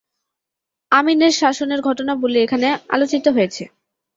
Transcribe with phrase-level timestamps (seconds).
[0.91, 3.63] আমিনের শাসনের ঘটনাবলি এখানে আলোচিত হয়েছে।